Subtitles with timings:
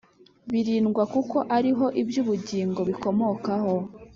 [0.51, 3.75] birindwa Kuko ari ho iby ubugingo bikomokaho